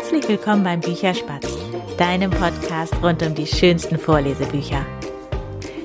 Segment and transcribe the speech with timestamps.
[0.00, 1.58] Herzlich willkommen beim Bücherspatz,
[1.98, 4.86] deinem Podcast rund um die schönsten Vorlesebücher.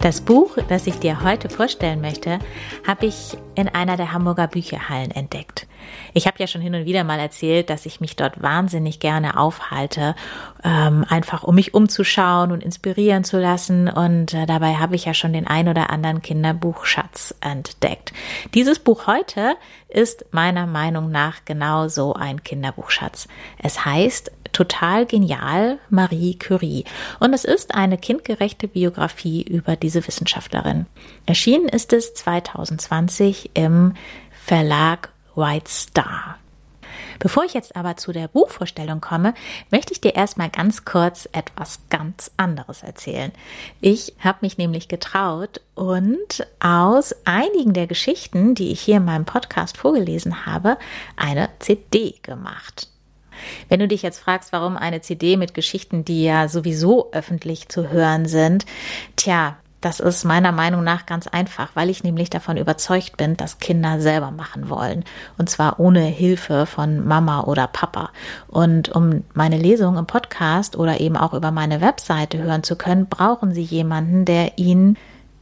[0.00, 2.38] Das Buch, das ich dir heute vorstellen möchte,
[2.86, 5.66] habe ich in einer der Hamburger Bücherhallen entdeckt.
[6.14, 9.36] Ich habe ja schon hin und wieder mal erzählt, dass ich mich dort wahnsinnig gerne
[9.36, 10.14] aufhalte,
[10.62, 13.88] ähm, einfach um mich umzuschauen und inspirieren zu lassen.
[13.88, 18.12] Und äh, dabei habe ich ja schon den ein oder anderen Kinderbuchschatz entdeckt.
[18.54, 19.56] Dieses Buch heute
[19.88, 23.26] ist meiner Meinung nach genau so ein Kinderbuchschatz.
[23.58, 26.84] Es heißt Total genial Marie Curie
[27.20, 30.86] und es ist eine kindgerechte Biografie über diese Wissenschaftlerin.
[31.26, 33.94] Erschienen ist es 2020 im
[34.44, 36.38] Verlag White Star.
[37.18, 39.34] Bevor ich jetzt aber zu der Buchvorstellung komme,
[39.70, 43.32] möchte ich dir erstmal ganz kurz etwas ganz anderes erzählen.
[43.80, 49.24] Ich habe mich nämlich getraut und aus einigen der Geschichten, die ich hier in meinem
[49.24, 50.78] Podcast vorgelesen habe,
[51.16, 52.88] eine CD gemacht.
[53.68, 57.90] Wenn du dich jetzt fragst, warum eine CD mit Geschichten, die ja sowieso öffentlich zu
[57.90, 58.66] hören sind,
[59.16, 63.60] tja, das ist meiner Meinung nach ganz einfach, weil ich nämlich davon überzeugt bin, dass
[63.60, 65.04] Kinder selber machen wollen.
[65.36, 68.10] Und zwar ohne Hilfe von Mama oder Papa.
[68.48, 73.06] Und um meine Lesung im Podcast oder eben auch über meine Webseite hören zu können,
[73.06, 74.96] brauchen sie jemanden, der ihnen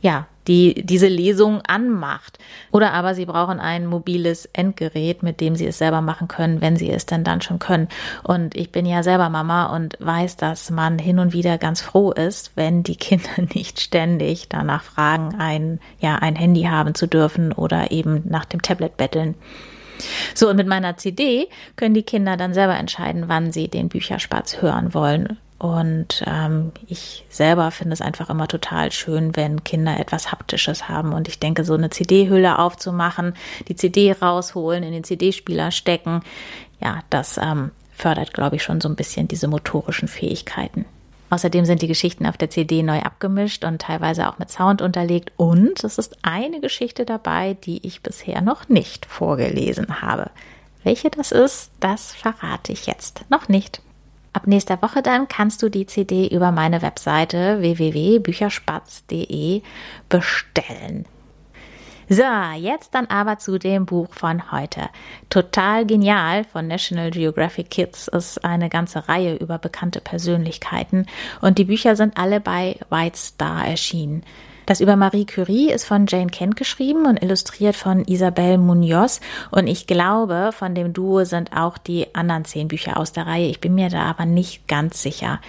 [0.00, 2.38] ja, die diese Lesung anmacht.
[2.72, 6.76] Oder aber sie brauchen ein mobiles Endgerät, mit dem sie es selber machen können, wenn
[6.76, 7.88] sie es denn dann schon können.
[8.24, 12.10] Und ich bin ja selber Mama und weiß, dass man hin und wieder ganz froh
[12.10, 17.52] ist, wenn die Kinder nicht ständig danach fragen, ein, ja, ein Handy haben zu dürfen
[17.52, 19.34] oder eben nach dem Tablet betteln.
[20.34, 24.62] So, und mit meiner CD können die Kinder dann selber entscheiden, wann sie den Bücherspatz
[24.62, 30.30] hören wollen und ähm, ich selber finde es einfach immer total schön, wenn Kinder etwas
[30.30, 31.12] Haptisches haben.
[31.12, 33.34] Und ich denke, so eine CD-Hülle aufzumachen,
[33.66, 36.22] die CD rausholen, in den CD-Spieler stecken,
[36.80, 40.84] ja, das ähm, fördert, glaube ich, schon so ein bisschen diese motorischen Fähigkeiten.
[41.30, 45.32] Außerdem sind die Geschichten auf der CD neu abgemischt und teilweise auch mit Sound unterlegt.
[45.36, 50.30] Und es ist eine Geschichte dabei, die ich bisher noch nicht vorgelesen habe.
[50.84, 53.82] Welche das ist, das verrate ich jetzt noch nicht.
[54.32, 59.62] Ab nächster Woche dann kannst du die CD über meine Webseite www.bücherspatz.de
[60.08, 61.06] bestellen.
[62.10, 62.22] So,
[62.56, 64.88] jetzt dann aber zu dem Buch von heute.
[65.28, 71.04] Total genial von National Geographic Kids ist eine ganze Reihe über bekannte Persönlichkeiten
[71.42, 74.22] und die Bücher sind alle bei White Star erschienen.
[74.68, 79.22] Das über Marie Curie ist von Jane Kent geschrieben und illustriert von Isabel Munoz.
[79.50, 83.46] Und ich glaube, von dem Duo sind auch die anderen zehn Bücher aus der Reihe.
[83.46, 85.40] Ich bin mir da aber nicht ganz sicher.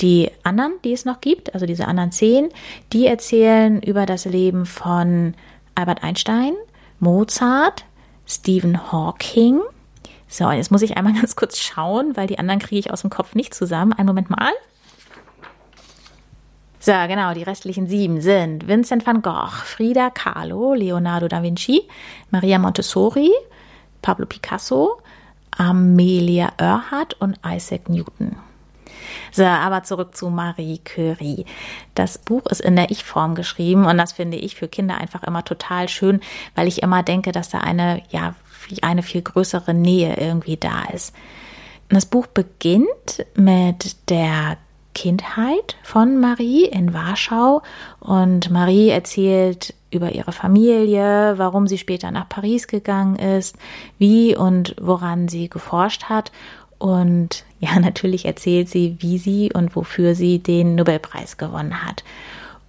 [0.00, 2.48] Die anderen, die es noch gibt, also diese anderen zehn,
[2.94, 5.34] die erzählen über das Leben von
[5.74, 6.54] Albert Einstein,
[7.00, 7.84] Mozart,
[8.26, 9.60] Stephen Hawking.
[10.26, 13.10] So, jetzt muss ich einmal ganz kurz schauen, weil die anderen kriege ich aus dem
[13.10, 13.92] Kopf nicht zusammen.
[13.92, 14.52] Einen Moment mal.
[16.84, 21.88] So, genau, die restlichen sieben sind Vincent van Gogh, Frida Kahlo, Leonardo da Vinci,
[22.30, 23.30] Maria Montessori,
[24.02, 25.00] Pablo Picasso,
[25.56, 28.36] Amelia Earhart und Isaac Newton.
[29.32, 31.46] So, aber zurück zu Marie Curie.
[31.94, 35.42] Das Buch ist in der Ich-Form geschrieben und das finde ich für Kinder einfach immer
[35.42, 36.20] total schön,
[36.54, 38.34] weil ich immer denke, dass da eine, ja,
[38.82, 41.14] eine viel größere Nähe irgendwie da ist.
[41.88, 44.58] Das Buch beginnt mit der
[44.94, 47.62] Kindheit von Marie in Warschau
[48.00, 53.56] und Marie erzählt über ihre Familie, warum sie später nach Paris gegangen ist,
[53.98, 56.32] wie und woran sie geforscht hat
[56.78, 62.04] und ja, natürlich erzählt sie, wie sie und wofür sie den Nobelpreis gewonnen hat.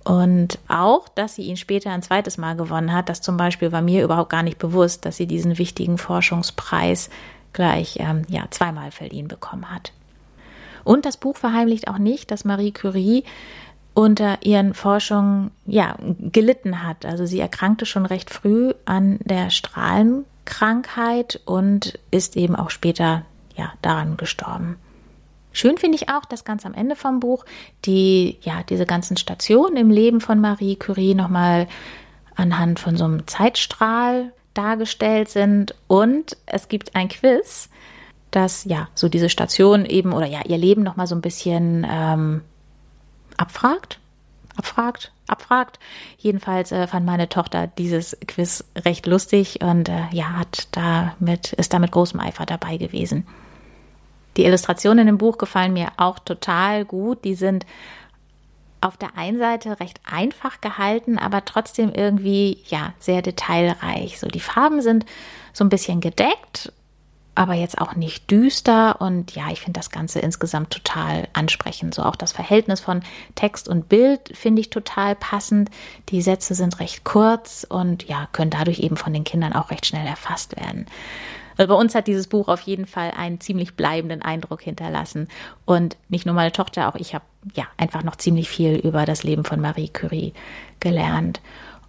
[0.05, 3.81] Und auch, dass sie ihn später ein zweites Mal gewonnen hat, das zum Beispiel war
[3.81, 7.09] mir überhaupt gar nicht bewusst, dass sie diesen wichtigen Forschungspreis
[7.53, 9.91] gleich ähm, ja, zweimal verliehen bekommen hat.
[10.85, 13.25] Und das Buch verheimlicht auch nicht, dass Marie Curie
[13.93, 17.05] unter ihren Forschungen ja gelitten hat.
[17.05, 23.25] Also sie erkrankte schon recht früh an der Strahlenkrankheit und ist eben auch später
[23.57, 24.77] ja daran gestorben.
[25.53, 27.45] Schön finde ich auch, dass ganz am Ende vom Buch
[27.85, 31.67] die ja diese ganzen Stationen im Leben von Marie Curie nochmal
[32.35, 37.69] anhand von so einem Zeitstrahl dargestellt sind und es gibt ein Quiz,
[38.35, 41.87] dass ja so diese Station eben oder ja ihr Leben noch mal so ein bisschen
[41.89, 42.41] ähm,
[43.37, 43.99] abfragt,
[44.57, 45.79] abfragt, abfragt.
[46.17, 51.73] Jedenfalls äh, fand meine Tochter dieses Quiz recht lustig und äh, ja hat damit ist
[51.73, 53.25] da mit großem Eifer dabei gewesen.
[54.37, 57.23] Die Illustrationen im Buch gefallen mir auch total gut.
[57.23, 57.65] Die sind
[58.81, 64.19] auf der einen Seite recht einfach gehalten, aber trotzdem irgendwie ja sehr detailreich.
[64.19, 65.05] So die Farben sind
[65.53, 66.73] so ein bisschen gedeckt
[67.35, 68.99] aber jetzt auch nicht düster.
[69.01, 71.93] Und ja, ich finde das Ganze insgesamt total ansprechend.
[71.93, 73.03] So auch das Verhältnis von
[73.35, 75.69] Text und Bild finde ich total passend.
[76.09, 79.85] Die Sätze sind recht kurz und ja, können dadurch eben von den Kindern auch recht
[79.85, 80.85] schnell erfasst werden.
[81.57, 85.27] Also bei uns hat dieses Buch auf jeden Fall einen ziemlich bleibenden Eindruck hinterlassen.
[85.65, 89.23] Und nicht nur meine Tochter, auch ich habe ja einfach noch ziemlich viel über das
[89.23, 90.33] Leben von Marie Curie
[90.79, 91.41] gelernt.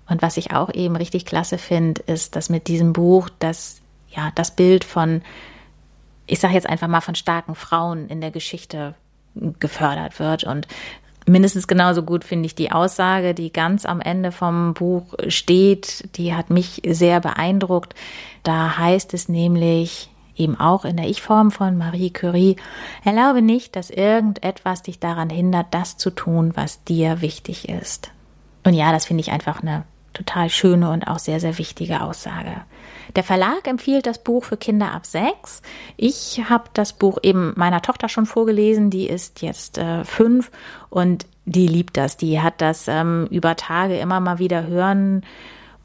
[0.09, 3.81] Und was ich auch eben richtig klasse finde, ist, dass mit diesem Buch das
[4.17, 5.23] ja, das Bild von,
[6.27, 8.95] ich sage jetzt einfach mal von starken Frauen in der Geschichte
[9.35, 10.45] gefördert wird.
[10.45, 10.67] Und
[11.27, 16.35] mindestens genauso gut finde ich die Aussage, die ganz am Ende vom Buch steht, die
[16.35, 17.95] hat mich sehr beeindruckt.
[18.43, 22.57] Da heißt es nämlich, eben auch in der Ich-Form von Marie Curie,
[23.05, 28.11] erlaube nicht, dass irgendetwas dich daran hindert, das zu tun, was dir wichtig ist.
[28.65, 29.85] Und ja, das finde ich einfach eine
[30.17, 32.53] total schöne und auch sehr, sehr wichtige Aussage.
[33.15, 35.63] Der Verlag empfiehlt das Buch für Kinder ab sechs.
[35.97, 40.51] Ich habe das Buch eben meiner Tochter schon vorgelesen, die ist jetzt äh, fünf
[40.91, 42.17] und die liebt das.
[42.17, 45.23] Die hat das ähm, über Tage immer mal wieder hören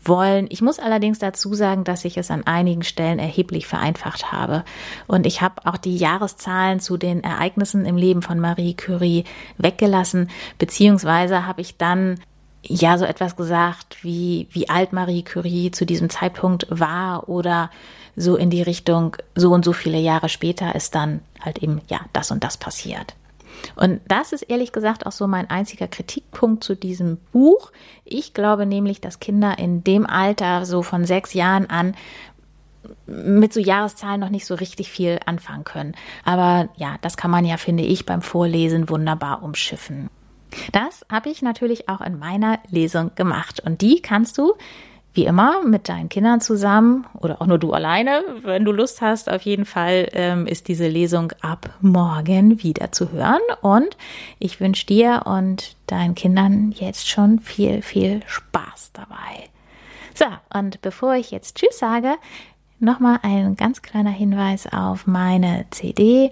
[0.03, 0.47] wollen.
[0.49, 4.63] Ich muss allerdings dazu sagen, dass ich es an einigen Stellen erheblich vereinfacht habe.
[5.07, 9.25] Und ich habe auch die Jahreszahlen zu den Ereignissen im Leben von Marie Curie
[9.57, 12.19] weggelassen, beziehungsweise habe ich dann
[12.63, 17.71] ja so etwas gesagt, wie, wie alt Marie Curie zu diesem Zeitpunkt war oder
[18.15, 22.01] so in die Richtung, so und so viele Jahre später ist dann halt eben, ja,
[22.13, 23.15] das und das passiert.
[23.75, 27.71] Und das ist ehrlich gesagt auch so mein einziger Kritikpunkt zu diesem Buch.
[28.05, 31.95] Ich glaube nämlich, dass Kinder in dem Alter, so von sechs Jahren an,
[33.05, 35.95] mit so Jahreszahlen noch nicht so richtig viel anfangen können.
[36.25, 40.09] Aber ja, das kann man ja, finde ich, beim Vorlesen wunderbar umschiffen.
[40.71, 44.53] Das habe ich natürlich auch in meiner Lesung gemacht und die kannst du
[45.13, 49.29] wie immer mit deinen Kindern zusammen oder auch nur du alleine, wenn du Lust hast.
[49.29, 53.97] Auf jeden Fall ähm, ist diese Lesung ab morgen wieder zu hören und
[54.39, 59.49] ich wünsche dir und deinen Kindern jetzt schon viel, viel Spaß dabei.
[60.13, 60.25] So,
[60.57, 62.15] und bevor ich jetzt Tschüss sage,
[62.79, 66.31] nochmal ein ganz kleiner Hinweis auf meine CD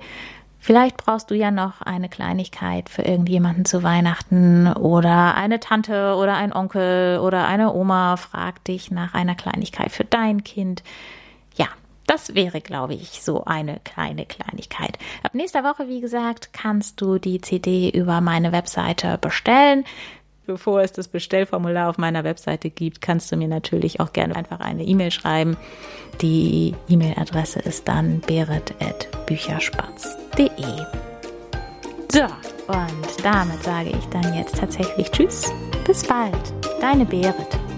[0.59, 6.35] Vielleicht brauchst du ja noch eine Kleinigkeit für irgendjemanden zu Weihnachten oder eine Tante oder
[6.35, 10.83] ein Onkel oder eine Oma fragt dich nach einer Kleinigkeit für dein Kind.
[11.55, 11.67] Ja,
[12.07, 14.99] das wäre, glaube ich, so eine kleine Kleinigkeit.
[15.23, 19.85] Ab nächster Woche, wie gesagt, kannst du die CD über meine Webseite bestellen.
[20.49, 24.61] Bevor es das Bestellformular auf meiner Webseite gibt, kannst du mir natürlich auch gerne einfach
[24.61, 25.57] eine E-Mail schreiben.
[26.23, 30.49] Die E-Mail-Adresse ist dann beret.bücherspatz.de.
[32.11, 35.53] So, und damit sage ich dann jetzt tatsächlich Tschüss.
[35.85, 36.33] Bis bald.
[36.81, 37.68] Deine Berit.